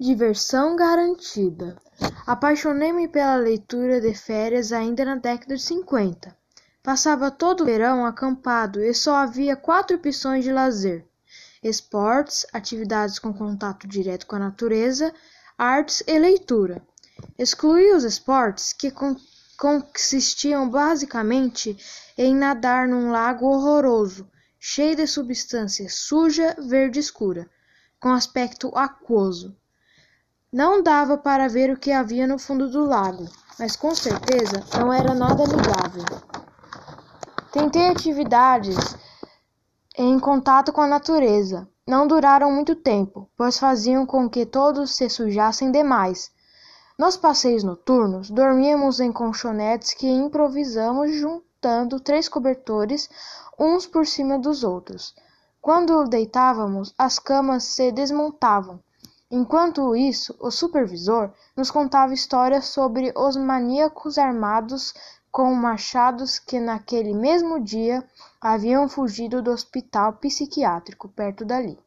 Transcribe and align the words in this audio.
Diversão 0.00 0.76
garantida. 0.76 1.76
Apaixonei-me 2.24 3.08
pela 3.08 3.34
leitura 3.34 4.00
de 4.00 4.14
férias 4.14 4.72
ainda 4.72 5.04
na 5.04 5.16
década 5.16 5.56
de 5.56 5.60
cinquenta. 5.60 6.36
Passava 6.84 7.32
todo 7.32 7.62
o 7.62 7.64
verão 7.64 8.06
acampado 8.06 8.80
e 8.80 8.94
só 8.94 9.16
havia 9.16 9.56
quatro 9.56 9.96
opções 9.96 10.44
de 10.44 10.52
lazer: 10.52 11.04
esportes, 11.64 12.46
atividades 12.52 13.18
com 13.18 13.34
contato 13.34 13.88
direto 13.88 14.24
com 14.28 14.36
a 14.36 14.38
natureza, 14.38 15.12
artes 15.58 16.04
e 16.06 16.16
leitura. 16.16 16.80
Excluí 17.36 17.92
os 17.92 18.04
esportes, 18.04 18.72
que 18.72 18.92
consistiam 19.56 20.70
basicamente 20.70 21.76
em 22.16 22.36
nadar 22.36 22.86
num 22.86 23.10
lago 23.10 23.46
horroroso, 23.46 24.30
cheio 24.60 24.94
de 24.94 25.08
substância 25.08 25.88
suja 25.90 26.54
verde 26.56 27.00
escura, 27.00 27.50
com 27.98 28.10
aspecto 28.10 28.70
aquoso. 28.76 29.56
Não 30.50 30.82
dava 30.82 31.18
para 31.18 31.46
ver 31.46 31.70
o 31.70 31.78
que 31.78 31.92
havia 31.92 32.26
no 32.26 32.38
fundo 32.38 32.70
do 32.70 32.82
lago, 32.82 33.26
mas 33.58 33.76
com 33.76 33.94
certeza 33.94 34.64
não 34.78 34.90
era 34.90 35.12
nada 35.12 35.44
amigável. 35.44 36.02
Tentei 37.52 37.90
atividades 37.90 38.96
em 39.94 40.18
contato 40.18 40.72
com 40.72 40.80
a 40.80 40.86
natureza. 40.86 41.68
Não 41.86 42.06
duraram 42.06 42.50
muito 42.50 42.74
tempo, 42.74 43.28
pois 43.36 43.58
faziam 43.58 44.06
com 44.06 44.26
que 44.26 44.46
todos 44.46 44.96
se 44.96 45.10
sujassem 45.10 45.70
demais. 45.70 46.30
Nos 46.98 47.14
passeios 47.14 47.62
noturnos, 47.62 48.30
dormíamos 48.30 49.00
em 49.00 49.12
colchonetes 49.12 49.92
que 49.92 50.08
improvisamos 50.08 51.14
juntando 51.14 52.00
três 52.00 52.26
cobertores 52.26 53.10
uns 53.58 53.86
por 53.86 54.06
cima 54.06 54.38
dos 54.38 54.64
outros. 54.64 55.14
Quando 55.60 56.04
deitávamos, 56.04 56.94
as 56.96 57.18
camas 57.18 57.64
se 57.64 57.92
desmontavam 57.92 58.80
Enquanto 59.30 59.94
isso, 59.94 60.34
o 60.40 60.50
supervisor 60.50 61.30
nos 61.54 61.70
contava 61.70 62.14
histórias 62.14 62.66
sobre 62.66 63.12
os 63.14 63.36
maníacos 63.36 64.16
armados 64.16 64.94
com 65.30 65.54
machados 65.54 66.38
que 66.38 66.58
naquele 66.58 67.12
mesmo 67.12 67.60
dia 67.60 68.02
haviam 68.40 68.88
fugido 68.88 69.42
do 69.42 69.50
hospital 69.50 70.14
psiquiátrico 70.14 71.08
perto 71.10 71.44
dali. 71.44 71.78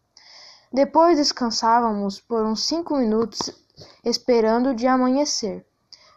Depois 0.72 1.18
descansávamos 1.18 2.22
por 2.22 2.46
uns 2.46 2.68
cinco 2.68 2.96
minutos 2.96 3.52
esperando 4.06 4.76
dia 4.76 4.94
amanhecer. 4.94 5.66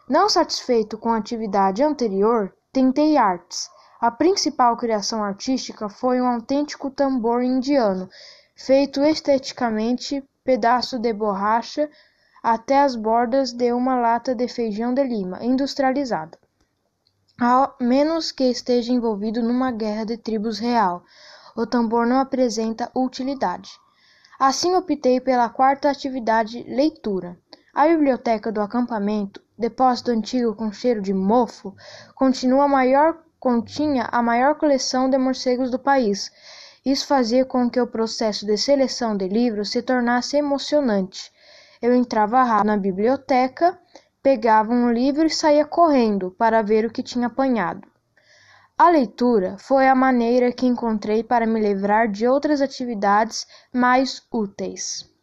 Não 0.07 0.29
satisfeito 0.29 0.95
com 0.95 1.09
a 1.09 1.17
atividade 1.17 1.81
anterior, 1.81 2.55
tentei 2.71 3.17
artes. 3.17 3.67
A 3.99 4.11
principal 4.11 4.77
criação 4.77 5.23
artística 5.23 5.89
foi 5.89 6.21
um 6.21 6.27
autêntico 6.27 6.91
tambor 6.91 7.41
indiano, 7.41 8.07
feito 8.55 9.01
esteticamente 9.01 10.23
pedaço 10.45 10.99
de 10.99 11.11
borracha 11.11 11.89
até 12.41 12.79
as 12.79 12.95
bordas 12.95 13.51
de 13.51 13.73
uma 13.73 13.95
lata 13.95 14.35
de 14.35 14.47
feijão 14.47 14.93
de 14.93 15.03
lima 15.03 15.43
industrializada, 15.43 16.37
a 17.41 17.73
menos 17.81 18.31
que 18.31 18.43
esteja 18.43 18.93
envolvido 18.93 19.41
numa 19.41 19.71
guerra 19.71 20.05
de 20.05 20.15
tribos 20.15 20.59
real. 20.59 21.03
O 21.57 21.65
tambor 21.65 22.05
não 22.05 22.19
apresenta 22.19 22.91
utilidade. 22.95 23.71
Assim 24.37 24.75
optei 24.75 25.19
pela 25.19 25.49
quarta 25.49 25.89
atividade, 25.89 26.63
leitura. 26.67 27.37
A 27.73 27.87
biblioteca 27.87 28.51
do 28.51 28.61
acampamento, 28.61 29.41
depósito 29.57 30.11
antigo 30.11 30.53
com 30.53 30.71
cheiro 30.71 31.01
de 31.01 31.13
mofo, 31.13 31.75
continua 32.13 32.65
a 32.65 32.67
maior 32.67 33.23
continha 33.39 34.07
a 34.11 34.21
maior 34.21 34.55
coleção 34.55 35.09
de 35.09 35.17
morcegos 35.17 35.69
do 35.69 35.77
país 35.77 36.31
isso 36.85 37.07
fazia 37.07 37.43
com 37.43 37.69
que 37.69 37.81
o 37.81 37.87
processo 37.87 38.45
de 38.45 38.57
seleção 38.57 39.17
de 39.17 39.27
livros 39.27 39.71
se 39.71 39.81
tornasse 39.81 40.37
emocionante. 40.37 41.31
Eu 41.81 41.95
entrava 41.95 42.43
rápido 42.43 42.67
na 42.67 42.77
biblioteca, 42.77 43.79
pegava 44.21 44.71
um 44.71 44.91
livro 44.91 45.25
e 45.25 45.29
saía 45.29 45.65
correndo 45.65 46.29
para 46.31 46.61
ver 46.61 46.85
o 46.85 46.91
que 46.91 47.01
tinha 47.01 47.27
apanhado. 47.27 47.87
A 48.77 48.89
leitura 48.89 49.57
foi 49.57 49.87
a 49.87 49.95
maneira 49.95 50.51
que 50.51 50.65
encontrei 50.65 51.23
para 51.23 51.47
me 51.47 51.59
livrar 51.59 52.11
de 52.11 52.27
outras 52.27 52.61
atividades 52.61 53.47
mais 53.73 54.21
úteis. 54.31 55.14